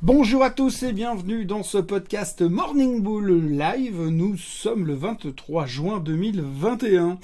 Bonjour 0.00 0.44
à 0.44 0.50
tous 0.50 0.84
et 0.84 0.92
bienvenue 0.92 1.44
dans 1.44 1.64
ce 1.64 1.76
podcast 1.76 2.40
Morning 2.42 3.02
Bull 3.02 3.50
Live. 3.50 4.00
Nous 4.00 4.36
sommes 4.36 4.86
le 4.86 4.94
23 4.94 5.66
juin 5.66 5.98
2021. 5.98 7.18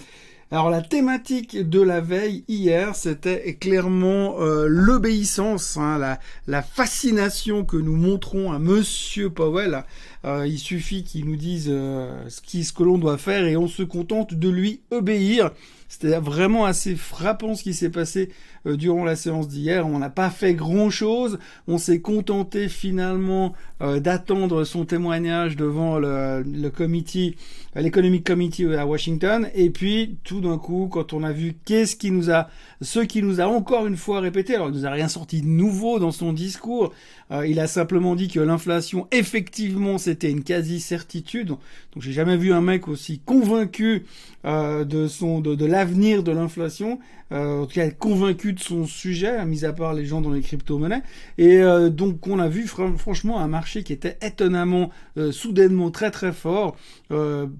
Alors 0.54 0.70
la 0.70 0.82
thématique 0.82 1.68
de 1.68 1.80
la 1.80 2.00
veille 2.00 2.44
hier, 2.46 2.94
c'était 2.94 3.54
clairement 3.54 4.36
euh, 4.38 4.66
l'obéissance, 4.68 5.76
hein, 5.76 5.98
la, 5.98 6.20
la, 6.46 6.62
fascination 6.62 7.64
que 7.64 7.76
nous 7.76 7.96
montrons 7.96 8.52
à 8.52 8.60
Monsieur 8.60 9.30
Powell. 9.30 9.82
Euh, 10.24 10.46
il 10.46 10.60
suffit 10.60 11.02
qu'il 11.02 11.24
nous 11.24 11.34
dise 11.34 11.66
euh, 11.68 12.28
ce, 12.28 12.40
qui, 12.40 12.62
ce 12.62 12.72
que 12.72 12.84
l'on 12.84 12.98
doit 12.98 13.18
faire 13.18 13.46
et 13.46 13.56
on 13.56 13.66
se 13.66 13.82
contente 13.82 14.34
de 14.34 14.48
lui 14.48 14.82
obéir. 14.92 15.50
C'était 15.88 16.18
vraiment 16.18 16.64
assez 16.64 16.96
frappant 16.96 17.54
ce 17.54 17.62
qui 17.62 17.72
s'est 17.72 17.90
passé 17.90 18.30
euh, 18.66 18.76
durant 18.76 19.04
la 19.04 19.14
séance 19.14 19.46
d'hier. 19.46 19.86
On 19.86 20.00
n'a 20.00 20.10
pas 20.10 20.28
fait 20.28 20.54
grand-chose. 20.54 21.38
On 21.68 21.78
s'est 21.78 22.00
contenté 22.00 22.68
finalement 22.68 23.52
euh, 23.80 24.00
d'attendre 24.00 24.64
son 24.64 24.84
témoignage 24.86 25.54
devant 25.56 26.00
le, 26.00 26.42
le 26.42 26.68
committee, 26.70 27.36
l'Economic 27.76 28.26
Committee 28.26 28.74
à 28.74 28.86
Washington. 28.86 29.48
Et 29.54 29.70
puis, 29.70 30.16
tout 30.24 30.40
d'un 30.44 30.58
coup, 30.58 30.88
quand 30.90 31.12
on 31.12 31.22
a 31.22 31.32
vu 31.32 31.54
qu'est-ce 31.64 31.96
qui 31.96 32.10
nous 32.10 32.30
a, 32.30 32.48
ce 32.80 33.00
qui 33.00 33.22
nous 33.22 33.40
a 33.40 33.46
encore 33.46 33.86
une 33.86 33.96
fois 33.96 34.20
répété, 34.20 34.54
alors 34.54 34.68
il 34.68 34.74
nous 34.74 34.86
a 34.86 34.90
rien 34.90 35.08
sorti 35.08 35.42
de 35.42 35.46
nouveau 35.46 35.98
dans 35.98 36.12
son 36.12 36.32
discours. 36.32 36.92
Euh, 37.30 37.46
il 37.46 37.58
a 37.58 37.66
simplement 37.66 38.14
dit 38.14 38.28
que 38.28 38.40
l'inflation, 38.40 39.08
effectivement, 39.10 39.98
c'était 39.98 40.30
une 40.30 40.44
quasi-certitude. 40.44 41.48
Donc, 41.48 41.58
j'ai 41.98 42.12
jamais 42.12 42.36
vu 42.36 42.52
un 42.52 42.60
mec 42.60 42.86
aussi 42.86 43.18
convaincu 43.18 44.04
de 44.44 45.08
son, 45.08 45.40
de, 45.40 45.64
l'avenir 45.64 46.22
de 46.22 46.30
l'inflation. 46.30 46.98
Euh, 47.32 47.62
en 47.62 47.66
tout 47.66 47.74
cas 47.74 47.90
convaincu 47.90 48.52
de 48.52 48.60
son 48.60 48.86
sujet, 48.86 49.44
mis 49.46 49.64
à 49.64 49.72
part 49.72 49.94
les 49.94 50.04
gens 50.04 50.20
dans 50.20 50.30
les 50.30 50.42
crypto-monnaies. 50.42 51.02
Et 51.38 51.62
euh, 51.62 51.88
donc 51.88 52.26
on 52.26 52.38
a 52.38 52.48
vu 52.48 52.66
franchement 52.66 53.40
un 53.40 53.48
marché 53.48 53.82
qui 53.82 53.92
était 53.92 54.18
étonnamment, 54.20 54.90
euh, 55.16 55.32
soudainement 55.32 55.90
très 55.90 56.10
très 56.10 56.32
fort. 56.32 56.76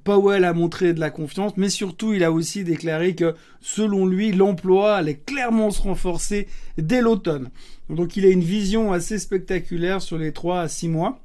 Powell 0.04 0.44
a 0.44 0.52
montré 0.52 0.94
de 0.94 1.00
la 1.00 1.10
confiance, 1.10 1.52
mais 1.56 1.68
surtout 1.68 2.12
il 2.12 2.24
a 2.24 2.32
aussi 2.32 2.63
déclaré 2.64 3.14
que 3.14 3.34
selon 3.60 4.06
lui 4.06 4.32
l'emploi 4.32 4.96
allait 4.96 5.20
clairement 5.24 5.70
se 5.70 5.82
renforcer 5.82 6.48
dès 6.78 7.00
l'automne. 7.00 7.50
Donc 7.90 8.16
il 8.16 8.24
a 8.24 8.30
une 8.30 8.40
vision 8.40 8.92
assez 8.92 9.18
spectaculaire 9.18 10.02
sur 10.02 10.18
les 10.18 10.32
3 10.32 10.60
à 10.60 10.68
6 10.68 10.88
mois 10.88 11.20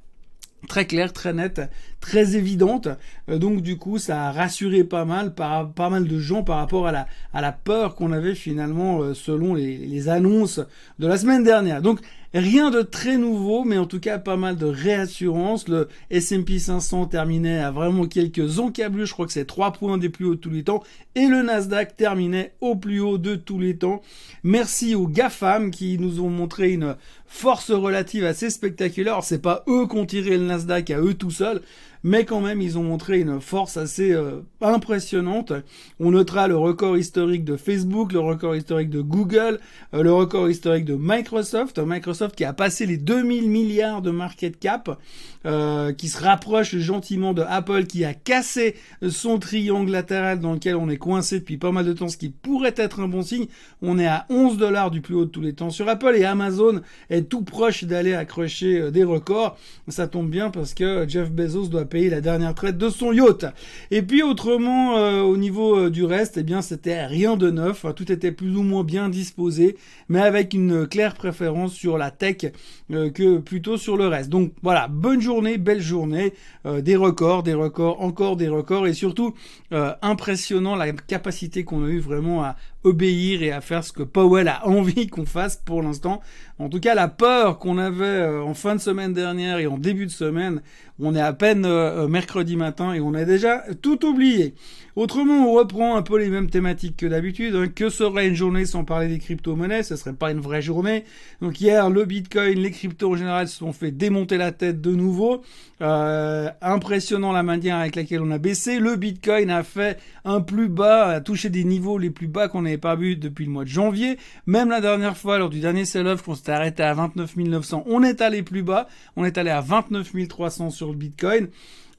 très 0.67 0.85
claire, 0.85 1.13
très 1.13 1.33
nette, 1.33 1.61
très 1.99 2.35
évidente. 2.35 2.89
Euh, 3.29 3.37
donc 3.37 3.61
du 3.61 3.77
coup, 3.77 3.97
ça 3.97 4.27
a 4.27 4.31
rassuré 4.31 4.83
pas 4.83 5.05
mal, 5.05 5.33
pas 5.33 5.89
mal 5.89 6.07
de 6.07 6.19
gens 6.19 6.43
par 6.43 6.57
rapport 6.57 6.87
à 6.87 6.91
la, 6.91 7.07
à 7.33 7.41
la 7.41 7.51
peur 7.51 7.95
qu'on 7.95 8.11
avait 8.11 8.35
finalement 8.35 9.01
euh, 9.01 9.13
selon 9.13 9.53
les, 9.53 9.77
les, 9.77 10.09
annonces 10.09 10.59
de 10.99 11.07
la 11.07 11.17
semaine 11.17 11.43
dernière. 11.43 11.81
Donc 11.81 11.99
Rien 12.35 12.69
de 12.69 12.83
très 12.83 13.17
nouveau, 13.17 13.63
mais 13.63 13.79
en 13.79 13.87
tout 13.87 13.99
cas 13.99 14.19
pas 14.19 14.37
mal 14.37 14.55
de 14.55 14.67
réassurance. 14.67 15.67
Le 15.67 15.87
S&P 16.11 16.59
500 16.59 17.07
terminait 17.07 17.57
à 17.57 17.71
vraiment 17.71 18.05
quelques 18.05 18.59
encablures, 18.59 19.07
je 19.07 19.13
crois 19.13 19.25
que 19.25 19.31
c'est 19.33 19.45
trois 19.45 19.71
points 19.71 19.97
des 19.97 20.09
plus 20.09 20.25
hauts 20.25 20.35
de 20.35 20.39
tous 20.39 20.51
les 20.51 20.63
temps, 20.63 20.83
et 21.15 21.25
le 21.25 21.41
Nasdaq 21.41 21.97
terminait 21.97 22.53
au 22.61 22.75
plus 22.75 22.99
haut 22.99 23.17
de 23.17 23.35
tous 23.35 23.59
les 23.59 23.77
temps. 23.77 24.03
Merci 24.43 24.93
aux 24.93 25.07
GAFAM 25.07 25.71
qui 25.71 25.97
nous 25.97 26.21
ont 26.21 26.29
montré 26.29 26.71
une 26.71 26.97
force 27.25 27.71
relative 27.71 28.25
assez 28.25 28.51
spectaculaire. 28.51 29.23
C'est 29.23 29.41
pas 29.41 29.63
eux 29.67 29.87
qui 29.87 29.97
ont 29.97 30.05
tiré 30.05 30.37
le 30.37 30.45
Nasdaq 30.45 30.91
à 30.91 30.99
eux 30.99 31.15
tout 31.15 31.31
seuls, 31.31 31.61
mais 32.03 32.25
quand 32.25 32.41
même 32.41 32.61
ils 32.61 32.77
ont 32.77 32.83
montré 32.83 33.19
une 33.19 33.41
force 33.41 33.77
assez 33.77 34.11
euh, 34.11 34.41
impressionnante. 34.61 35.53
On 35.99 36.11
notera 36.11 36.47
le 36.47 36.57
record 36.57 36.97
historique 36.97 37.43
de 37.43 37.57
Facebook, 37.57 38.13
le 38.13 38.19
record 38.19 38.55
historique 38.55 38.89
de 38.89 39.01
Google, 39.01 39.59
euh, 39.93 40.03
le 40.03 40.13
record 40.13 40.49
historique 40.49 40.85
de 40.85 40.95
Microsoft, 40.97 41.79
Microsoft 41.79 42.35
qui 42.35 42.45
a 42.45 42.53
passé 42.53 42.85
les 42.85 42.97
2000 42.97 43.49
milliards 43.49 44.01
de 44.01 44.11
market 44.11 44.59
cap, 44.59 44.97
euh, 45.45 45.93
qui 45.93 46.09
se 46.09 46.21
rapproche 46.21 46.75
gentiment 46.77 47.33
de 47.33 47.41
Apple 47.41 47.85
qui 47.85 48.05
a 48.05 48.13
cassé 48.13 48.75
son 49.09 49.39
triangle 49.39 49.91
latéral 49.91 50.39
dans 50.39 50.53
lequel 50.53 50.75
on 50.75 50.89
est 50.89 50.97
coincé 50.97 51.39
depuis 51.39 51.57
pas 51.57 51.71
mal 51.71 51.85
de 51.85 51.93
temps, 51.93 52.07
ce 52.07 52.17
qui 52.17 52.29
pourrait 52.29 52.73
être 52.77 52.99
un 52.99 53.07
bon 53.07 53.21
signe. 53.21 53.47
On 53.81 53.99
est 53.99 54.07
à 54.07 54.25
11 54.29 54.57
dollars 54.57 54.91
du 54.91 55.01
plus 55.01 55.15
haut 55.15 55.25
de 55.25 55.29
tous 55.29 55.41
les 55.41 55.53
temps 55.53 55.69
sur 55.69 55.87
Apple 55.87 56.13
et 56.15 56.25
Amazon 56.25 56.81
est 57.09 57.29
tout 57.29 57.43
proche 57.43 57.83
d'aller 57.83 58.13
accrocher 58.13 58.91
des 58.91 59.03
records. 59.03 59.57
Ça 59.87 60.07
tombe 60.07 60.29
bien 60.29 60.49
parce 60.49 60.73
que 60.73 61.05
Jeff 61.07 61.31
Bezos 61.31 61.67
doit 61.67 61.85
payer 61.89 62.09
la 62.09 62.21
dernière 62.21 62.55
traite 62.55 62.77
de 62.77 62.89
son 62.89 63.11
yacht. 63.11 63.45
Et 63.91 64.01
puis 64.01 64.23
autrement, 64.23 64.97
euh, 64.97 65.21
au 65.21 65.35
niveau 65.35 65.77
euh, 65.77 65.89
du 65.89 66.05
reste, 66.05 66.37
eh 66.37 66.43
bien 66.43 66.61
c'était 66.61 67.05
rien 67.05 67.35
de 67.35 67.49
neuf. 67.49 67.85
Tout 67.95 68.11
était 68.11 68.31
plus 68.31 68.55
ou 68.55 68.63
moins 68.63 68.83
bien 68.83 69.09
disposé, 69.09 69.75
mais 70.07 70.21
avec 70.21 70.53
une 70.53 70.87
claire 70.87 71.15
préférence 71.15 71.73
sur 71.73 71.97
la 71.97 72.11
tech 72.11 72.51
euh, 72.91 73.09
que 73.09 73.37
plutôt 73.39 73.77
sur 73.77 73.97
le 73.97 74.07
reste. 74.07 74.29
Donc 74.29 74.53
voilà, 74.61 74.87
bonne 74.87 75.21
journée, 75.21 75.57
belle 75.57 75.81
journée, 75.81 76.33
des 76.81 76.95
records, 76.95 77.43
des 77.43 77.53
records, 77.53 78.01
encore 78.01 78.35
des 78.35 78.47
records, 78.47 78.87
et 78.87 78.93
surtout 78.93 79.33
impressionnant 79.71 80.75
la 80.75 80.91
capacité 80.91 81.63
qu'on 81.63 81.85
a 81.85 81.87
eu 81.87 81.99
vraiment 81.99 82.43
à 82.43 82.55
obéir 82.83 83.43
et 83.43 83.51
à 83.51 83.61
faire 83.61 83.83
ce 83.83 83.91
que 83.91 84.03
Powell 84.03 84.47
a 84.47 84.67
envie 84.67 85.07
qu'on 85.07 85.25
fasse 85.25 85.57
pour 85.57 85.81
l'instant. 85.81 86.21
En 86.59 86.69
tout 86.69 86.79
cas, 86.79 86.95
la 86.95 87.07
peur 87.07 87.59
qu'on 87.59 87.77
avait 87.77 88.05
euh, 88.05 88.43
en 88.43 88.53
fin 88.53 88.75
de 88.75 88.81
semaine 88.81 89.13
dernière 89.13 89.59
et 89.59 89.67
en 89.67 89.77
début 89.77 90.05
de 90.05 90.11
semaine, 90.11 90.61
on 91.01 91.15
est 91.15 91.21
à 91.21 91.33
peine 91.33 91.65
euh, 91.65 92.03
euh, 92.03 92.07
mercredi 92.07 92.55
matin 92.55 92.93
et 92.93 92.99
on 92.99 93.13
a 93.13 93.25
déjà 93.25 93.63
tout 93.81 94.05
oublié. 94.05 94.53
Autrement, 94.95 95.47
on 95.47 95.53
reprend 95.53 95.95
un 95.95 96.01
peu 96.01 96.17
les 96.17 96.29
mêmes 96.29 96.49
thématiques 96.49 96.97
que 96.97 97.05
d'habitude. 97.05 97.55
Hein. 97.55 97.67
Que 97.73 97.89
serait 97.89 98.27
une 98.27 98.35
journée 98.35 98.65
sans 98.65 98.83
parler 98.83 99.07
des 99.07 99.19
crypto-monnaies? 99.19 99.83
Ce 99.83 99.95
serait 99.95 100.13
pas 100.13 100.31
une 100.31 100.41
vraie 100.41 100.61
journée. 100.61 101.05
Donc 101.41 101.61
hier, 101.61 101.89
le 101.89 102.03
Bitcoin, 102.03 102.59
les 102.59 102.71
cryptos 102.71 103.13
en 103.13 103.15
général 103.15 103.47
se 103.47 103.57
sont 103.57 103.71
fait 103.71 103.91
démonter 103.91 104.37
la 104.37 104.51
tête 104.51 104.81
de 104.81 104.91
nouveau. 104.91 105.41
impressionnant 105.79 107.31
la 107.31 107.43
manière 107.43 107.77
avec 107.77 107.95
laquelle 107.95 108.21
on 108.21 108.31
a 108.31 108.37
baissé. 108.37 108.79
Le 108.79 108.97
Bitcoin 108.97 109.49
a 109.49 109.63
fait 109.63 109.99
un 110.25 110.41
plus 110.41 110.67
bas, 110.67 111.07
a 111.07 111.21
touché 111.21 111.49
des 111.49 111.63
niveaux 111.63 111.97
les 111.97 112.09
plus 112.09 112.27
bas 112.27 112.49
qu'on 112.49 112.63
n'avait 112.63 112.77
pas 112.77 112.95
vu 112.95 113.15
depuis 113.15 113.45
le 113.45 113.51
mois 113.51 113.63
de 113.63 113.69
janvier. 113.69 114.17
Même 114.47 114.69
la 114.69 114.81
dernière 114.81 115.15
fois, 115.15 115.37
lors 115.37 115.49
du 115.49 115.61
dernier 115.61 115.85
sell-off, 115.85 116.23
qu'on 116.23 116.35
s'était 116.35 116.51
arrêté 116.51 116.83
à 116.83 116.93
29 116.93 117.37
900, 117.37 117.83
on 117.87 118.03
est 118.03 118.19
allé 118.19 118.43
plus 118.43 118.63
bas. 118.63 118.89
On 119.15 119.23
est 119.23 119.37
allé 119.37 119.51
à 119.51 119.61
29 119.61 120.11
300 120.27 120.71
sur 120.71 120.88
le 120.91 120.97
Bitcoin. 120.97 121.47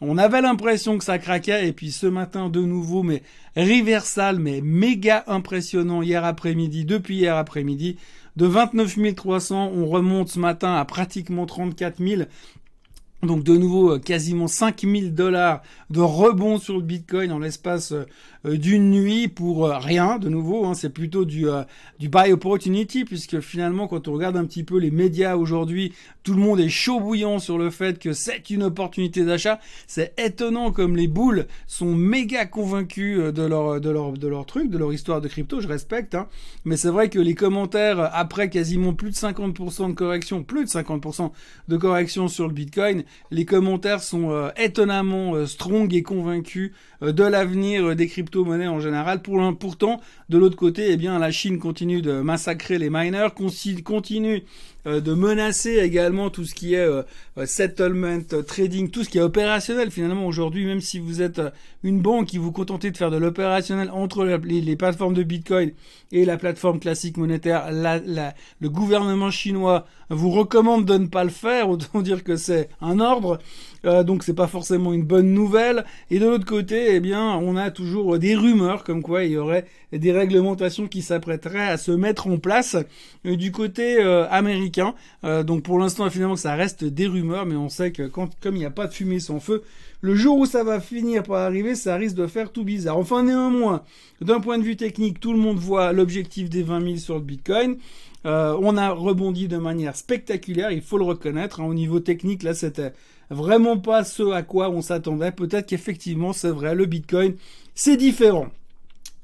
On 0.01 0.17
avait 0.17 0.41
l'impression 0.41 0.97
que 0.97 1.05
ça 1.05 1.19
craquait 1.19 1.69
et 1.69 1.73
puis 1.73 1.93
ce 1.93 2.06
matin 2.06 2.49
de 2.49 2.61
nouveau, 2.61 3.03
mais 3.03 3.23
reversal, 3.56 4.39
mais 4.39 4.61
méga 4.62 5.25
impressionnant 5.27 6.01
hier 6.01 6.25
après-midi, 6.25 6.84
depuis 6.84 7.17
hier 7.17 7.37
après-midi. 7.37 7.99
De 8.37 8.47
29 8.47 9.15
300, 9.15 9.73
on 9.75 9.87
remonte 9.87 10.28
ce 10.28 10.39
matin 10.39 10.75
à 10.75 10.84
pratiquement 10.87 11.45
34 11.45 12.03
000. 12.03 12.23
Donc 13.23 13.45
de 13.45 13.55
nouveau 13.55 13.99
quasiment 13.99 14.47
5000 14.49 15.15
dollars 15.15 15.61
de 15.91 16.01
rebond 16.01 16.59
sur 16.59 16.77
le 16.77 16.83
Bitcoin 16.83 17.33
en 17.33 17.39
l'espace 17.39 17.93
euh, 17.93 18.07
d'une 18.45 18.91
nuit 18.91 19.28
pour 19.28 19.67
euh, 19.67 19.78
rien, 19.78 20.19
de 20.19 20.28
nouveau, 20.28 20.65
hein, 20.65 20.75
c'est 20.75 20.91
plutôt 20.91 21.25
du, 21.25 21.49
euh, 21.49 21.62
du 21.99 22.09
buy 22.09 22.33
opportunity, 22.33 23.05
puisque 23.05 23.41
finalement, 23.41 23.87
quand 23.87 24.09
on 24.09 24.15
regarde 24.15 24.37
un 24.37 24.47
petit 24.47 24.65
peu 24.65 24.78
les 24.78 24.91
médias 24.91 25.37
aujourd'hui, 25.37 25.93
tout 26.23 26.33
le 26.33 26.41
monde 26.41 26.61
est 26.61 26.69
chaud 26.69 27.01
bouillant 27.01 27.39
sur 27.39 27.59
le 27.59 27.71
fait 27.71 27.99
que 27.99 28.12
c'est 28.12 28.51
une 28.51 28.62
opportunité 28.62 29.25
d'achat. 29.25 29.61
C'est 29.87 30.19
étonnant 30.19 30.73
comme 30.73 30.97
les 30.97 31.09
boules 31.09 31.47
sont 31.67 31.95
méga 31.95 32.47
convaincus 32.47 33.19
de 33.19 33.43
leur, 33.43 33.81
de 33.81 33.91
leur, 33.91 34.12
de 34.12 34.28
leur 34.28 34.47
truc, 34.47 34.71
de 34.71 34.78
leur 34.78 34.93
histoire 34.93 35.21
de 35.21 35.28
crypto, 35.28 35.61
je 35.61 35.69
respecte, 35.69 36.15
hein. 36.15 36.27
mais 36.65 36.77
c'est 36.77 36.89
vrai 36.89 37.09
que 37.09 37.19
les 37.19 37.34
commentaires, 37.34 38.11
après 38.15 38.49
quasiment 38.49 38.95
plus 38.95 39.11
de 39.11 39.17
50% 39.17 39.91
de 39.91 39.95
correction, 39.95 40.43
plus 40.43 40.65
de 40.65 40.71
50% 40.71 41.31
de 41.69 41.77
correction 41.77 42.28
sur 42.28 42.49
le 42.49 42.55
Bitcoin, 42.55 43.05
les 43.31 43.45
commentaires 43.45 44.03
sont 44.03 44.51
étonnamment 44.57 45.47
strong 45.47 45.93
et 45.95 46.03
convaincus 46.03 46.72
de 47.03 47.25
l'avenir 47.25 47.95
des 47.97 48.07
cryptos 48.07 48.30
monnaie 48.39 48.67
en 48.67 48.81
général. 48.81 49.23
Pour, 49.23 49.41
pourtant, 49.59 50.01
de 50.29 50.39
l'autre 50.39 50.57
côté, 50.57 50.91
eh 50.91 50.97
bien, 50.97 51.19
la 51.19 51.31
Chine 51.31 51.59
continue 51.59 52.03
de 52.03 52.21
massacrer 52.21 52.79
les 52.79 52.91
miners, 52.91 53.29
continue 53.85 54.45
euh, 54.87 55.01
de 55.01 55.13
menacer 55.13 55.79
également 55.79 56.31
tout 56.31 56.47
ce 56.47 56.55
qui 56.55 56.73
est 56.73 56.79
euh, 56.79 57.03
euh, 57.37 57.45
settlement, 57.45 58.19
trading, 58.47 58.91
tout 58.91 59.04
ce 59.04 59.10
qui 59.10 59.19
est 59.19 59.22
opérationnel 59.22 59.91
finalement 59.91 60.25
aujourd'hui, 60.27 60.65
même 60.65 60.81
si 60.81 60.99
vous 60.99 61.21
êtes 61.21 61.43
une 61.83 62.01
banque 62.01 62.28
qui 62.28 62.39
vous 62.39 62.51
contentez 62.51 62.91
de 62.91 62.97
faire 62.97 63.10
de 63.10 63.19
l'opérationnel 63.19 63.91
entre 63.93 64.25
les, 64.25 64.77
plateformes 64.77 65.13
de 65.13 65.22
Bitcoin 65.22 65.72
et 66.13 66.25
la 66.25 66.39
plateforme 66.39 66.81
classique 66.81 67.19
monétaire, 67.19 67.69
le 67.71 68.69
gouvernement 68.69 69.31
chinois 69.31 69.87
vous 70.09 70.31
recommande 70.31 70.87
de 70.87 70.97
ne 70.99 71.07
pas 71.07 71.25
le 71.25 71.31
faire, 71.31 71.69
autant 71.69 72.01
dire 72.03 72.25
que 72.25 72.37
c'est 72.37 72.69
un 72.81 73.01
ordre, 73.01 73.39
donc 73.84 74.25
c'est 74.25 74.34
pas 74.34 74.47
forcément 74.47 74.93
une 74.93 75.04
bonne 75.04 75.33
nouvelle. 75.33 75.84
Et 76.10 76.19
de 76.19 76.27
l'autre 76.27 76.45
côté, 76.45 76.95
eh 76.95 77.01
bien, 77.01 77.37
on 77.37 77.57
a 77.57 77.71
toujours 77.71 78.19
des 78.19 78.34
rumeurs 78.34 78.84
comme 78.84 79.03
quoi 79.03 79.25
il 79.25 79.33
y 79.33 79.37
aurait 79.39 79.65
des 79.93 80.13
réglementations 80.13 80.87
qui 80.87 81.01
s'apprêteraient 81.01 81.69
à 81.69 81.78
se 81.78 81.93
mettre 81.93 82.27
en 82.27 82.37
place 82.37 82.77
du 83.25 83.53
côté 83.53 84.03
américain 84.31 84.70
américain. 84.71 84.95
donc 85.45 85.63
pour 85.63 85.78
l'instant, 85.78 86.09
finalement, 86.11 86.37
ça 86.37 86.55
reste 86.55 86.84
des 86.84 87.07
rumeurs, 87.07 87.47
mais 87.47 87.57
on 87.57 87.69
sait 87.69 87.93
que 87.93 88.03
comme 88.05 88.31
il 88.45 88.59
n'y 88.59 88.65
a 88.65 88.71
pas 88.71 88.87
de 88.87 88.93
fumée 88.93 89.21
sans 89.21 89.41
feu, 89.41 89.63
le 90.03 90.15
jour 90.15 90.39
où 90.39 90.47
ça 90.47 90.65
va 90.65 90.81
finir 90.81 91.22
par 91.22 91.39
arriver, 91.39 91.75
ça 91.75 91.97
risque 91.97 92.17
de 92.17 92.27
faire 92.27 92.51
tout 92.51 92.65
bizarre. 92.65 92.97
Enfin, 92.97 93.22
néanmoins, 93.22 93.83
d'un 94.22 94.41
point 94.41 94.57
de 94.57 94.63
vue 94.63 94.77
technique, 94.77 95.21
tout 95.21 95.33
le 95.33 95.39
monde 95.39 95.59
voit 95.59 95.93
l'objectif 95.93 96.49
des 96.49 96.63
20 96.63 96.81
000 96.81 96.97
sur 96.97 97.17
le 97.17 97.21
Bitcoin. 97.21 97.77
Euh, 98.25 98.57
on 98.61 98.77
a 98.77 98.91
rebondi 98.91 99.47
de 99.47 99.59
manière 99.59 99.97
spectaculaire, 99.97 100.71
il 100.71 100.81
faut 100.81 100.97
le 100.97 101.05
reconnaître. 101.05 101.61
Hein. 101.61 101.66
Au 101.66 101.75
niveau 101.75 102.01
technique, 102.01 102.43
là, 102.43 102.55
c'était 102.55 102.93
vraiment 103.28 103.77
pas 103.77 104.05
ce 104.05 104.31
à 104.31 104.43
quoi 104.43 104.71
on 104.71 104.81
s'attendait. 104.81 105.33
Peut-être 105.33 105.66
qu'effectivement, 105.66 106.33
c'est 106.33 106.51
vrai, 106.51 106.75
le 106.75 106.87
Bitcoin, 106.87 107.34
c'est 107.75 107.99
différent. 107.99 108.49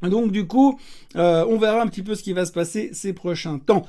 Donc 0.03 0.31
du 0.31 0.47
coup, 0.47 0.79
euh, 1.17 1.45
on 1.49 1.59
verra 1.59 1.81
un 1.81 1.87
petit 1.87 2.03
peu 2.03 2.15
ce 2.15 2.23
qui 2.23 2.35
va 2.35 2.45
se 2.45 2.53
passer 2.53 2.91
ces 2.93 3.15
prochains 3.15 3.59
temps. 3.59 3.87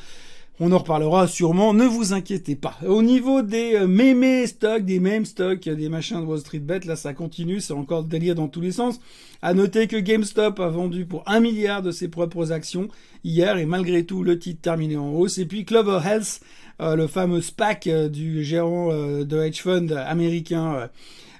On 0.59 0.71
en 0.71 0.79
reparlera 0.79 1.27
sûrement, 1.27 1.71
ne 1.75 1.85
vous 1.85 2.13
inquiétez 2.13 2.55
pas. 2.55 2.79
Au 2.83 3.03
niveau 3.03 3.43
des 3.43 3.75
euh, 3.75 3.85
mémés 3.85 4.47
stocks, 4.47 4.83
des 4.83 4.99
mêmes 4.99 5.25
stocks, 5.25 5.69
des 5.69 5.87
machins 5.87 6.19
de 6.19 6.25
Wall 6.25 6.39
Street 6.39 6.57
Bet, 6.57 6.79
là 6.79 6.95
ça 6.95 7.13
continue, 7.13 7.61
c'est 7.61 7.73
encore 7.73 8.03
délire 8.03 8.33
dans 8.33 8.47
tous 8.47 8.61
les 8.61 8.71
sens. 8.71 8.99
À 9.43 9.53
noter 9.53 9.85
que 9.85 9.97
GameStop 9.97 10.59
a 10.59 10.69
vendu 10.69 11.05
pour 11.05 11.21
un 11.27 11.41
milliard 11.41 11.83
de 11.83 11.91
ses 11.91 12.07
propres 12.07 12.51
actions 12.51 12.87
hier 13.23 13.57
et 13.57 13.67
malgré 13.67 14.03
tout 14.03 14.23
le 14.23 14.39
titre 14.39 14.59
terminé 14.61 14.97
en 14.97 15.11
hausse. 15.11 15.37
Et 15.37 15.45
puis 15.45 15.63
Clover 15.63 15.99
Health, 16.03 16.41
euh, 16.81 16.95
le 16.95 17.05
fameux 17.05 17.41
SPAC 17.41 17.85
euh, 17.85 18.09
du 18.09 18.43
gérant 18.43 18.89
de 18.89 19.37
hedge 19.37 19.61
fund 19.61 19.91
américain, 19.91 20.89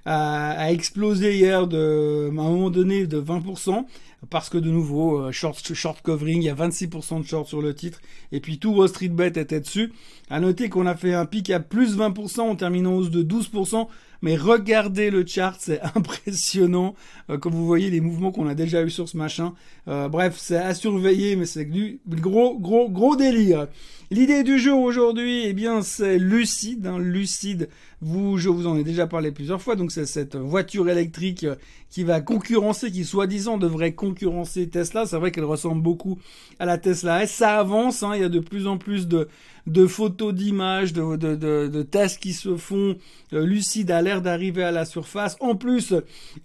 a, 0.06 0.72
explosé 0.72 1.38
hier 1.38 1.68
de, 1.68 2.28
à 2.28 2.30
un 2.30 2.34
moment 2.34 2.70
donné 2.70 3.08
de 3.08 3.20
20% 3.20 3.84
parce 4.30 4.50
que 4.50 4.58
de 4.58 4.69
nouveau, 4.69 5.22
euh, 5.22 5.31
short, 5.31 5.74
short 5.74 6.02
covering, 6.02 6.42
il 6.42 6.46
y 6.46 6.50
a 6.50 6.56
26% 6.56 7.22
de 7.22 7.25
short 7.25 7.48
sur 7.48 7.62
le 7.62 7.74
titre, 7.74 8.02
et 8.31 8.40
puis 8.40 8.58
tout 8.60 8.72
Wall 8.72 8.90
Street 8.90 9.10
Bet 9.10 9.34
était 9.40 9.60
dessus. 9.60 9.94
À 10.30 10.40
noter 10.40 10.69
qu'on 10.69 10.86
a 10.86 10.96
fait 10.96 11.14
un 11.14 11.25
pic 11.25 11.50
à 11.50 11.60
plus 11.60 11.98
20% 11.98 12.42
en 12.42 12.56
terminant 12.56 12.96
hausse 12.96 13.12
de 13.12 13.24
12%, 13.24 13.88
mais 14.22 14.36
regardez 14.36 15.10
le 15.10 15.25
chart, 15.25 15.58
c'est 15.60 15.80
impressionnant. 15.96 16.96
Euh, 17.30 17.38
comme 17.38 17.54
vous 17.54 17.66
voyez 17.66 17.90
les 17.90 18.02
mouvements 18.02 18.31
qu'on 18.31 18.48
a 18.48 18.56
déjà 18.56 18.84
eu 18.84 18.90
sur 18.90 19.08
ce 19.08 19.18
machin. 19.18 19.54
Euh, 19.88 20.10
bref, 20.10 20.36
c'est 20.38 20.58
à 20.58 20.74
surveiller, 20.74 21.36
mais 21.36 21.46
c'est 21.46 21.66
du 21.66 22.00
gros, 22.08 22.58
gros, 22.58 22.90
gros 22.90 23.16
délire. 23.16 23.68
L'idée 24.10 24.44
du 24.44 24.58
jour 24.58 24.81
aujourd'hui, 24.81 25.44
eh 25.46 25.54
bien, 25.54 25.81
c'est 25.81 26.18
Lucide. 26.18 26.88
Hein, 26.88 26.98
Lucide, 26.98 27.70
vous, 28.02 28.38
je 28.38 28.48
vous 28.48 28.66
en 28.66 28.78
ai 28.78 28.84
déjà 28.84 29.06
parlé 29.06 29.31
plusieurs 29.31 29.62
fois. 29.62 29.75
Donc, 29.75 29.92
c'est 29.92 30.06
cette 30.06 30.38
voiture 30.38 30.90
électrique 30.90 31.46
qui 31.90 32.04
va 32.04 32.22
concurrencer, 32.22 32.92
qui 32.92 33.04
soi-disant 33.04 33.58
devrait 33.58 33.94
concurrencer 33.94 34.06
Tesla. 34.13 35.06
C'est 35.06 35.18
vrai 35.18 35.31
qu'elle 35.31 35.45
ressemble 35.45 35.81
beaucoup 35.81 36.19
à 36.59 36.65
la 36.65 36.77
Tesla 36.77 37.24
S. 37.24 37.31
Ça 37.31 37.59
avance. 37.59 38.04
Hein, 38.04 38.12
il 38.15 38.21
y 38.21 38.25
a 38.25 38.30
de 38.30 38.39
plus 38.39 38.68
en 38.68 38.77
plus 38.77 39.07
de 39.07 39.27
de 39.68 39.86
photos, 39.86 40.34
d'images, 40.34 40.94
de, 40.94 41.18
de, 41.18 41.36
de, 41.68 41.84
tests 41.84 42.22
qui 42.22 42.34
se 42.34 42.56
font. 42.56 42.96
Euh, 43.34 43.46
Lucide 43.46 43.92
a 43.92 44.02
l'air 44.02 44.22
d'arriver 44.22 44.64
à 44.64 44.72
la 44.72 44.86
surface. 44.86 45.36
En 45.42 45.56
plus, 45.56 45.94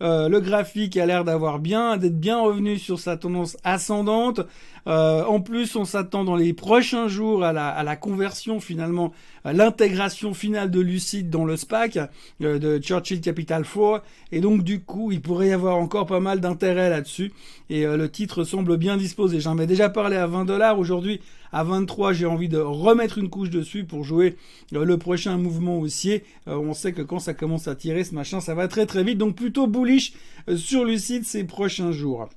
euh, 0.02 0.28
le 0.28 0.40
graphique 0.40 0.96
a 0.96 1.06
l'air 1.06 1.24
d'avoir 1.24 1.60
bien, 1.60 1.96
d'être 1.96 2.18
bien 2.18 2.40
revenu 2.40 2.78
sur 2.78 2.98
sa 2.98 3.16
tendance 3.16 3.56
ascendante. 3.62 4.40
Euh, 4.88 5.24
en 5.24 5.40
plus, 5.40 5.76
on 5.76 5.84
s'attend 5.84 6.24
dans 6.24 6.34
les 6.34 6.52
prochains 6.52 7.06
jours 7.06 7.44
à 7.44 7.52
la, 7.52 7.68
à 7.68 7.84
la 7.84 7.94
conversion 7.94 8.58
finalement, 8.58 9.12
à 9.44 9.52
l'intégration 9.52 10.34
finale 10.34 10.72
de 10.72 10.80
Lucide 10.80 11.30
dans 11.30 11.44
le 11.44 11.56
SPAC 11.56 12.00
de 12.40 12.80
Churchill 12.80 13.20
Capital 13.20 13.62
4. 13.62 14.02
Et 14.32 14.40
donc 14.40 14.64
du 14.64 14.80
coup, 14.80 15.12
il 15.12 15.20
pourrait 15.20 15.48
y 15.48 15.52
avoir 15.52 15.76
encore 15.76 16.06
pas 16.06 16.18
mal 16.18 16.40
d'intérêt 16.40 16.90
là-dessus. 16.90 17.32
Et 17.70 17.84
le 17.84 18.08
titre 18.10 18.42
semble 18.42 18.76
bien 18.76 18.96
disposé. 18.96 19.38
J'en 19.38 19.56
ai 19.58 19.68
déjà 19.68 19.88
parlé 19.88 20.16
à 20.16 20.26
20 20.26 20.44
dollars 20.46 20.78
aujourd'hui. 20.80 21.20
À 21.52 21.64
23, 21.64 22.14
j'ai 22.14 22.24
envie 22.24 22.48
de 22.48 22.58
remettre 22.58 23.11
une 23.18 23.28
couche 23.28 23.50
dessus 23.50 23.84
pour 23.84 24.04
jouer 24.04 24.36
euh, 24.74 24.84
le 24.84 24.98
prochain 24.98 25.36
mouvement 25.36 25.78
haussier. 25.78 26.24
Euh, 26.48 26.56
on 26.56 26.74
sait 26.74 26.92
que 26.92 27.02
quand 27.02 27.18
ça 27.18 27.34
commence 27.34 27.68
à 27.68 27.74
tirer 27.74 28.04
ce 28.04 28.14
machin, 28.14 28.40
ça 28.40 28.54
va 28.54 28.68
très 28.68 28.86
très 28.86 29.04
vite. 29.04 29.18
Donc 29.18 29.36
plutôt 29.36 29.66
bullish 29.66 30.12
euh, 30.48 30.56
sur 30.56 30.84
Lucide 30.84 31.24
ces 31.24 31.44
prochains 31.44 31.92
jours. 31.92 32.28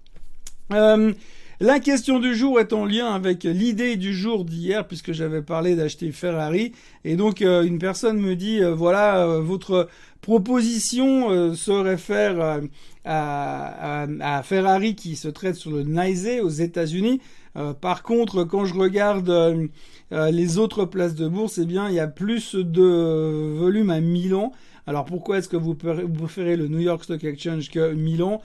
La 1.62 1.80
question 1.80 2.20
du 2.20 2.36
jour 2.36 2.60
est 2.60 2.74
en 2.74 2.86
lien 2.86 3.14
avec 3.14 3.44
l'idée 3.44 3.96
du 3.96 4.14
jour 4.14 4.44
d'hier, 4.44 4.86
puisque 4.86 5.14
j'avais 5.14 5.42
parlé 5.42 5.76
d'acheter 5.76 6.12
Ferrari. 6.12 6.74
Et 7.06 7.16
donc, 7.16 7.40
une 7.40 7.80
personne 7.80 8.20
me 8.20 8.36
dit, 8.36 8.60
voilà, 8.74 9.26
votre 9.40 9.88
proposition 10.20 11.56
se 11.56 11.72
réfère 11.72 12.62
à, 13.06 14.42
Ferrari 14.44 14.96
qui 14.96 15.16
se 15.16 15.30
traite 15.30 15.56
sur 15.56 15.72
le 15.72 15.84
NYSE 15.84 16.42
aux 16.42 16.50
États-Unis. 16.50 17.22
Euh, 17.58 17.74
par 17.74 18.04
contre, 18.04 18.44
quand 18.44 18.66
je 18.66 18.74
regarde 18.74 19.30
euh, 19.30 19.68
euh, 20.12 20.32
les 20.32 20.58
autres 20.58 20.86
places 20.86 21.16
de 21.16 21.28
bourse, 21.28 21.58
eh 21.58 21.66
bien, 21.66 21.90
il 21.90 21.96
y 21.96 22.00
a 22.00 22.08
plus 22.08 22.56
de 22.56 23.54
volume 23.58 23.90
à 23.90 24.00
Milan. 24.02 24.52
Alors 24.88 25.06
pourquoi 25.06 25.40
est-ce 25.40 25.50
que 25.50 25.58
vous 25.58 25.74
préférez 25.74 26.58
le 26.58 26.68
New 26.68 26.80
York 26.80 27.04
Stock 27.04 27.24
Exchange 27.24 27.70
que 27.72 27.94
Milan? 27.94 28.42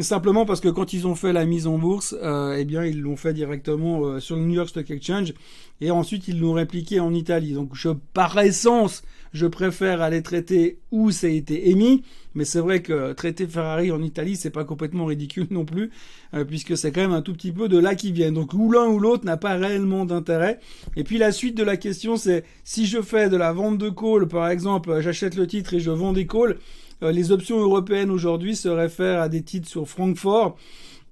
Simplement 0.00 0.46
parce 0.46 0.60
que 0.60 0.68
quand 0.68 0.92
ils 0.92 1.06
ont 1.06 1.14
fait 1.14 1.32
la 1.32 1.44
mise 1.44 1.66
en 1.66 1.78
bourse, 1.78 2.14
eh 2.56 2.64
bien 2.64 2.84
ils 2.84 3.00
l'ont 3.00 3.16
fait 3.16 3.32
directement 3.32 4.20
sur 4.20 4.36
le 4.36 4.42
New 4.42 4.54
York 4.54 4.68
Stock 4.68 4.90
Exchange 4.90 5.34
et 5.80 5.90
ensuite 5.90 6.28
ils 6.28 6.38
l'ont 6.38 6.52
répliqué 6.52 7.00
en 7.00 7.12
Italie. 7.14 7.52
Donc 7.52 7.70
je, 7.74 7.88
par 8.12 8.38
essence, 8.38 9.02
je 9.32 9.46
préfère 9.46 10.02
aller 10.02 10.22
traiter 10.22 10.78
où 10.90 11.10
ça 11.10 11.26
a 11.26 11.30
été 11.30 11.70
émis, 11.70 12.02
mais 12.34 12.44
c'est 12.44 12.60
vrai 12.60 12.82
que 12.82 13.12
traiter 13.12 13.46
Ferrari 13.46 13.92
en 13.92 14.02
Italie, 14.02 14.36
c'est 14.36 14.50
pas 14.50 14.64
complètement 14.64 15.06
ridicule 15.06 15.46
non 15.50 15.64
plus, 15.64 15.90
euh, 16.34 16.44
puisque 16.44 16.76
c'est 16.76 16.92
quand 16.92 17.00
même 17.00 17.12
un 17.12 17.22
tout 17.22 17.32
petit 17.32 17.52
peu 17.52 17.68
de 17.68 17.78
là 17.78 17.94
qui 17.94 18.12
vient. 18.12 18.32
Donc 18.32 18.52
ou 18.54 18.70
l'un 18.72 18.86
ou 18.86 18.98
l'autre 18.98 19.24
n'a 19.24 19.36
pas 19.36 19.54
réellement 19.54 20.04
d'intérêt. 20.04 20.60
Et 20.96 21.04
puis 21.04 21.18
la 21.18 21.32
suite 21.32 21.56
de 21.56 21.62
la 21.62 21.76
question, 21.76 22.16
c'est 22.16 22.44
si 22.64 22.86
je 22.86 23.00
fais 23.00 23.28
de 23.28 23.36
la 23.36 23.52
vente 23.52 23.78
de 23.78 23.88
calls, 23.88 24.28
par 24.28 24.48
exemple, 24.48 25.00
j'achète 25.00 25.36
le 25.36 25.46
titre 25.46 25.74
et 25.74 25.80
je 25.80 25.90
vends 25.90 26.12
des 26.12 26.26
calls, 26.26 26.50
euh, 26.52 26.89
les 27.02 27.32
options 27.32 27.58
européennes 27.60 28.10
aujourd'hui 28.10 28.56
se 28.56 28.68
réfèrent 28.68 29.20
à 29.20 29.28
des 29.28 29.42
titres 29.42 29.68
sur 29.68 29.88
Francfort. 29.88 30.56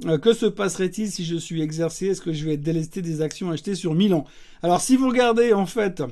Euh, 0.07 0.19
que 0.19 0.33
se 0.33 0.47
passerait-il 0.47 1.11
si 1.11 1.25
je 1.25 1.37
suis 1.37 1.61
exercé? 1.61 2.07
Est-ce 2.07 2.21
que 2.21 2.33
je 2.33 2.45
vais 2.45 2.57
délester 2.57 3.03
des 3.03 3.21
actions 3.21 3.51
achetées 3.51 3.75
sur 3.75 3.95
Milan? 3.95 4.25
Alors 4.63 4.81
si 4.81 4.97
vous 4.97 5.09
regardez 5.09 5.53
en 5.53 5.67
fait 5.67 6.03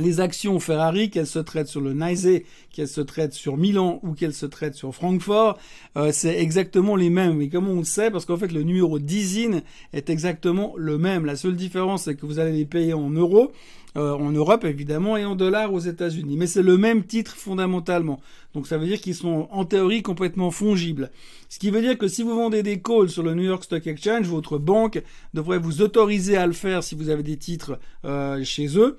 les 0.00 0.20
actions 0.20 0.58
Ferrari, 0.60 1.10
qu'elles 1.10 1.26
se 1.26 1.38
traitent 1.38 1.68
sur 1.68 1.80
le 1.80 1.94
NYSE, 1.94 2.42
qu'elles 2.72 2.88
se 2.88 3.00
traitent 3.00 3.32
sur 3.32 3.56
Milan 3.56 4.00
ou 4.02 4.14
qu'elles 4.14 4.34
se 4.34 4.46
traitent 4.46 4.74
sur 4.74 4.94
Francfort, 4.94 5.58
euh, 5.96 6.10
c'est 6.12 6.40
exactement 6.40 6.96
les 6.96 7.10
mêmes. 7.10 7.36
Mais 7.36 7.48
comment 7.48 7.72
on 7.72 7.78
le 7.78 7.84
sait 7.84 8.10
Parce 8.10 8.24
qu'en 8.24 8.36
fait, 8.36 8.52
le 8.52 8.62
numéro 8.62 8.98
d'ISIN 8.98 9.62
est 9.92 10.10
exactement 10.10 10.74
le 10.76 10.98
même. 10.98 11.24
La 11.24 11.36
seule 11.36 11.56
différence, 11.56 12.04
c'est 12.04 12.14
que 12.14 12.26
vous 12.26 12.38
allez 12.38 12.52
les 12.52 12.64
payer 12.64 12.94
en 12.94 13.10
euros, 13.10 13.52
euh, 13.96 14.12
en 14.12 14.30
Europe 14.30 14.64
évidemment, 14.64 15.16
et 15.16 15.24
en 15.24 15.34
dollars 15.34 15.72
aux 15.72 15.80
États-Unis. 15.80 16.36
Mais 16.36 16.46
c'est 16.46 16.62
le 16.62 16.76
même 16.76 17.04
titre 17.04 17.34
fondamentalement. 17.36 18.20
Donc 18.54 18.66
ça 18.66 18.78
veut 18.78 18.86
dire 18.86 19.00
qu'ils 19.00 19.14
sont 19.14 19.48
en 19.50 19.64
théorie 19.64 20.02
complètement 20.02 20.50
fongibles. 20.50 21.10
Ce 21.48 21.58
qui 21.58 21.70
veut 21.70 21.80
dire 21.80 21.98
que 21.98 22.08
si 22.08 22.22
vous 22.22 22.34
vendez 22.34 22.62
des 22.62 22.80
calls 22.80 23.08
sur 23.08 23.22
le 23.22 23.34
New 23.34 23.42
York 23.42 23.64
Stock 23.64 23.86
Exchange, 23.86 24.26
votre 24.28 24.58
banque 24.58 25.02
devrait 25.34 25.58
vous 25.58 25.82
autoriser 25.82 26.36
à 26.36 26.46
le 26.46 26.52
faire 26.52 26.82
si 26.84 26.94
vous 26.94 27.08
avez 27.10 27.22
des 27.22 27.36
titres 27.36 27.78
euh, 28.04 28.42
chez 28.44 28.78
eux 28.78 28.96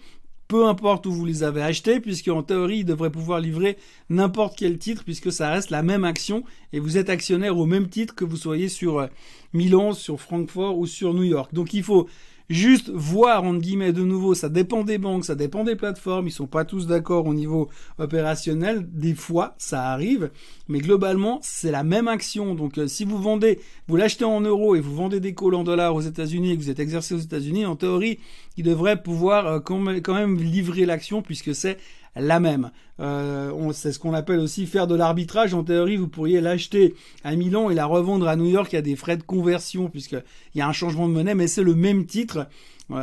peu 0.51 0.67
importe 0.67 1.05
où 1.05 1.13
vous 1.13 1.25
les 1.25 1.43
avez 1.43 1.61
achetés, 1.61 2.01
puisque 2.01 2.27
en 2.27 2.43
théorie, 2.43 2.79
ils 2.79 2.85
devraient 2.85 3.09
pouvoir 3.09 3.39
livrer 3.39 3.77
n'importe 4.09 4.57
quel 4.57 4.77
titre, 4.77 5.05
puisque 5.05 5.31
ça 5.31 5.49
reste 5.49 5.69
la 5.69 5.81
même 5.81 6.03
action, 6.03 6.43
et 6.73 6.81
vous 6.81 6.97
êtes 6.97 7.09
actionnaire 7.09 7.57
au 7.57 7.65
même 7.65 7.87
titre 7.87 8.13
que 8.13 8.25
vous 8.25 8.35
soyez 8.35 8.67
sur 8.67 8.99
euh, 8.99 9.07
Milan, 9.53 9.93
sur 9.93 10.19
Francfort 10.19 10.77
ou 10.77 10.87
sur 10.87 11.13
New 11.13 11.23
York. 11.23 11.53
Donc 11.53 11.73
il 11.73 11.83
faut 11.83 12.09
juste 12.51 12.89
voir, 12.89 13.43
entre 13.43 13.61
guillemets, 13.61 13.93
de 13.93 14.03
nouveau, 14.03 14.33
ça 14.33 14.49
dépend 14.49 14.83
des 14.83 14.97
banques, 14.97 15.25
ça 15.25 15.35
dépend 15.35 15.63
des 15.63 15.75
plateformes, 15.75 16.27
ils 16.27 16.31
sont 16.31 16.47
pas 16.47 16.65
tous 16.65 16.85
d'accord 16.85 17.25
au 17.25 17.33
niveau 17.33 17.69
opérationnel, 17.97 18.87
des 18.91 19.15
fois, 19.15 19.55
ça 19.57 19.85
arrive, 19.85 20.31
mais 20.67 20.79
globalement, 20.79 21.39
c'est 21.41 21.71
la 21.71 21.83
même 21.83 22.07
action. 22.07 22.53
Donc, 22.53 22.77
euh, 22.77 22.87
si 22.87 23.05
vous 23.05 23.17
vendez, 23.17 23.59
vous 23.87 23.95
l'achetez 23.95 24.25
en 24.25 24.41
euros 24.41 24.75
et 24.75 24.81
vous 24.81 24.95
vendez 24.95 25.19
des 25.19 25.33
calls 25.33 25.55
en 25.55 25.63
dollars 25.63 25.95
aux 25.95 26.01
États-Unis 26.01 26.51
et 26.51 26.57
que 26.57 26.61
vous 26.61 26.69
êtes 26.69 26.79
exercé 26.79 27.15
aux 27.15 27.19
États-Unis, 27.19 27.65
en 27.65 27.75
théorie, 27.75 28.19
il 28.57 28.65
devrait 28.65 29.01
pouvoir 29.01 29.47
euh, 29.47 29.59
quand 29.59 30.13
même 30.13 30.37
livrer 30.37 30.85
l'action 30.85 31.21
puisque 31.21 31.55
c'est 31.55 31.77
la 32.15 32.39
même. 32.39 32.71
Euh, 32.99 33.71
c'est 33.73 33.91
ce 33.91 33.99
qu'on 33.99 34.13
appelle 34.13 34.39
aussi 34.39 34.65
faire 34.65 34.87
de 34.87 34.95
l'arbitrage. 34.95 35.53
En 35.53 35.63
théorie, 35.63 35.97
vous 35.97 36.07
pourriez 36.07 36.41
l'acheter 36.41 36.95
à 37.23 37.35
Milan 37.35 37.69
et 37.69 37.75
la 37.75 37.85
revendre 37.85 38.27
à 38.27 38.35
New 38.35 38.47
York. 38.47 38.73
A 38.73 38.81
des 38.81 38.95
frais 38.95 39.17
de 39.17 39.23
conversion 39.23 39.89
puisqu'il 39.89 40.23
y 40.55 40.61
a 40.61 40.67
un 40.67 40.73
changement 40.73 41.07
de 41.07 41.13
monnaie, 41.13 41.35
mais 41.35 41.47
c'est 41.47 41.63
le 41.63 41.75
même 41.75 42.05
titre. 42.05 42.47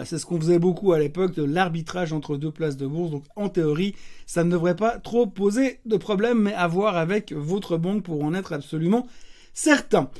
c'est 0.04 0.18
ce 0.18 0.26
qu'on 0.26 0.38
faisait 0.38 0.58
beaucoup 0.58 0.92
à 0.92 0.98
l'époque 0.98 1.34
de 1.34 1.44
l'arbitrage 1.44 2.12
entre 2.12 2.36
deux 2.36 2.50
places 2.50 2.76
de 2.76 2.86
bourse. 2.86 3.10
Donc 3.10 3.24
en 3.36 3.48
théorie, 3.48 3.94
ça 4.26 4.44
ne 4.44 4.50
devrait 4.50 4.76
pas 4.76 4.98
trop 4.98 5.26
poser 5.26 5.80
de 5.86 5.96
problème, 5.96 6.42
mais 6.42 6.54
à 6.54 6.68
voir 6.68 6.96
avec 6.96 7.32
votre 7.32 7.76
banque 7.76 8.02
pour 8.02 8.22
en 8.22 8.34
être 8.34 8.52
absolument 8.52 9.06
certain. 9.54 10.10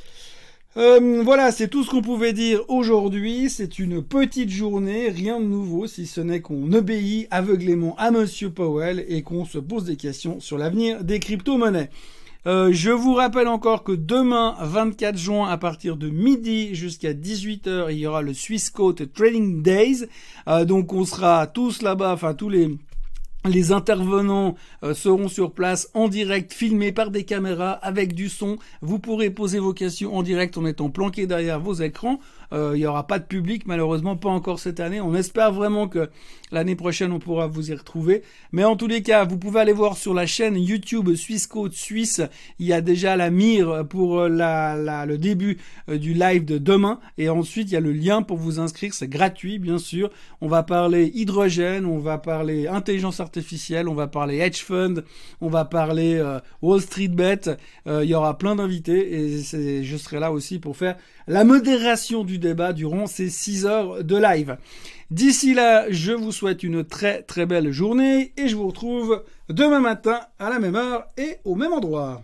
Euh, 0.78 1.22
voilà, 1.24 1.50
c'est 1.50 1.66
tout 1.66 1.82
ce 1.82 1.90
qu'on 1.90 2.02
pouvait 2.02 2.32
dire 2.32 2.60
aujourd'hui. 2.68 3.50
C'est 3.50 3.80
une 3.80 4.00
petite 4.00 4.50
journée, 4.50 5.08
rien 5.08 5.40
de 5.40 5.44
nouveau, 5.44 5.88
si 5.88 6.06
ce 6.06 6.20
n'est 6.20 6.40
qu'on 6.40 6.72
obéit 6.72 7.26
aveuglément 7.32 7.96
à 7.98 8.12
Monsieur 8.12 8.50
Powell 8.50 9.04
et 9.08 9.22
qu'on 9.22 9.44
se 9.44 9.58
pose 9.58 9.86
des 9.86 9.96
questions 9.96 10.38
sur 10.38 10.56
l'avenir 10.56 11.02
des 11.02 11.18
crypto-monnaies. 11.18 11.90
Euh, 12.46 12.68
je 12.70 12.92
vous 12.92 13.14
rappelle 13.14 13.48
encore 13.48 13.82
que 13.82 13.90
demain, 13.90 14.54
24 14.60 15.18
juin, 15.18 15.48
à 15.48 15.58
partir 15.58 15.96
de 15.96 16.10
midi 16.10 16.76
jusqu'à 16.76 17.12
18h, 17.12 17.88
il 17.90 17.98
y 17.98 18.06
aura 18.06 18.22
le 18.22 18.32
Swissquote 18.32 19.12
Trading 19.12 19.62
Days. 19.62 20.06
Euh, 20.46 20.64
donc 20.64 20.92
on 20.92 21.04
sera 21.04 21.48
tous 21.48 21.82
là-bas, 21.82 22.12
enfin 22.12 22.34
tous 22.34 22.50
les 22.50 22.70
les 23.48 23.72
intervenants 23.72 24.54
euh, 24.82 24.94
seront 24.94 25.28
sur 25.28 25.52
place 25.52 25.90
en 25.94 26.08
direct, 26.08 26.52
filmés 26.52 26.92
par 26.92 27.10
des 27.10 27.24
caméras 27.24 27.72
avec 27.72 28.14
du 28.14 28.28
son. 28.28 28.58
Vous 28.80 28.98
pourrez 28.98 29.30
poser 29.30 29.58
vos 29.58 29.72
questions 29.72 30.16
en 30.16 30.22
direct 30.22 30.56
en 30.58 30.66
étant 30.66 30.90
planqué 30.90 31.26
derrière 31.26 31.60
vos 31.60 31.74
écrans. 31.74 32.20
Euh, 32.52 32.72
il 32.74 32.80
n'y 32.80 32.86
aura 32.86 33.06
pas 33.06 33.18
de 33.18 33.24
public, 33.24 33.66
malheureusement, 33.66 34.16
pas 34.16 34.28
encore 34.28 34.58
cette 34.58 34.80
année. 34.80 35.00
On 35.00 35.14
espère 35.14 35.52
vraiment 35.52 35.88
que 35.88 36.08
l'année 36.50 36.76
prochaine, 36.76 37.12
on 37.12 37.18
pourra 37.18 37.46
vous 37.46 37.70
y 37.70 37.74
retrouver. 37.74 38.22
Mais 38.52 38.64
en 38.64 38.76
tous 38.76 38.86
les 38.86 39.02
cas, 39.02 39.24
vous 39.24 39.38
pouvez 39.38 39.60
aller 39.60 39.72
voir 39.72 39.96
sur 39.96 40.14
la 40.14 40.26
chaîne 40.26 40.56
YouTube 40.56 41.14
Suisse 41.14 41.46
Côte 41.46 41.74
Suisse. 41.74 42.22
Il 42.58 42.66
y 42.66 42.72
a 42.72 42.80
déjà 42.80 43.16
la 43.16 43.30
mire 43.30 43.86
pour 43.88 44.20
euh, 44.20 44.28
la, 44.28 45.04
le 45.06 45.18
début 45.18 45.58
euh, 45.88 45.98
du 45.98 46.14
live 46.14 46.44
de 46.44 46.58
demain. 46.58 47.00
Et 47.18 47.28
ensuite, 47.28 47.70
il 47.70 47.74
y 47.74 47.76
a 47.76 47.80
le 47.80 47.92
lien 47.92 48.22
pour 48.22 48.38
vous 48.38 48.60
inscrire. 48.60 48.94
C'est 48.94 49.08
gratuit, 49.08 49.58
bien 49.58 49.78
sûr. 49.78 50.10
On 50.40 50.48
va 50.48 50.62
parler 50.62 51.10
hydrogène, 51.14 51.84
on 51.84 51.98
va 51.98 52.18
parler 52.18 52.66
intelligence 52.66 53.20
artificielle, 53.20 53.88
on 53.88 53.94
va 53.94 54.06
parler 54.06 54.38
hedge 54.38 54.62
fund, 54.62 55.04
on 55.40 55.48
va 55.48 55.64
parler 55.64 56.22
Wall 56.62 56.80
Street 56.80 57.08
Bet. 57.08 57.56
il 57.86 58.04
y 58.04 58.14
aura 58.14 58.38
plein 58.38 58.56
d'invités 58.56 59.14
et 59.14 59.82
je 59.82 59.96
serai 59.96 60.20
là 60.20 60.32
aussi 60.32 60.58
pour 60.58 60.76
faire 60.76 60.96
la 61.26 61.44
modération 61.44 62.24
débat 62.38 62.72
durant 62.72 63.06
ces 63.06 63.28
6 63.28 63.66
heures 63.66 64.04
de 64.04 64.16
live. 64.16 64.56
D'ici 65.10 65.54
là, 65.54 65.90
je 65.90 66.12
vous 66.12 66.32
souhaite 66.32 66.62
une 66.62 66.84
très 66.84 67.22
très 67.22 67.46
belle 67.46 67.70
journée 67.70 68.32
et 68.36 68.48
je 68.48 68.56
vous 68.56 68.66
retrouve 68.66 69.24
demain 69.48 69.80
matin 69.80 70.20
à 70.38 70.50
la 70.50 70.58
même 70.58 70.76
heure 70.76 71.06
et 71.16 71.38
au 71.44 71.54
même 71.54 71.72
endroit. 71.72 72.22